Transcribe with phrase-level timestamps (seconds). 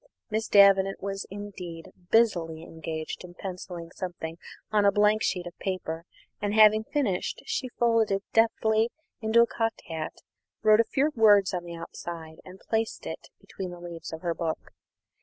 [0.31, 4.39] Miss Davenant was indeed busily engaged in pencilling something
[4.71, 6.05] on a blank sheet of paper;
[6.41, 8.89] and, having finished, she folded it deftly
[9.21, 10.15] into a cocked hat,
[10.63, 14.33] wrote a few words on the outside, and placed it between the leaves of her
[14.33, 14.71] book.